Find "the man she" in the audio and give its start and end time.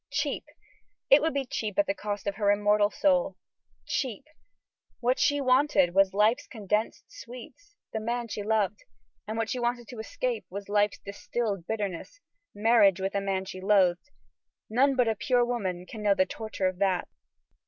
7.93-8.41